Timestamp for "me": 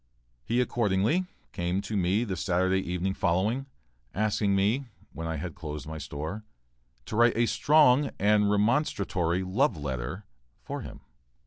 1.95-2.23, 4.55-4.87